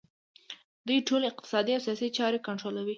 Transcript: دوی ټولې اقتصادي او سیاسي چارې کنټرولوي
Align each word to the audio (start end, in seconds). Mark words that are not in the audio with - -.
دوی 0.87 0.99
ټولې 1.07 1.25
اقتصادي 1.29 1.71
او 1.75 1.83
سیاسي 1.87 2.07
چارې 2.17 2.39
کنټرولوي 2.47 2.89